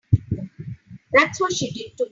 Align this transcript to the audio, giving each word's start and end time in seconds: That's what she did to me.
That's 1.11 1.39
what 1.39 1.53
she 1.53 1.69
did 1.69 1.95
to 1.99 2.05
me. 2.05 2.09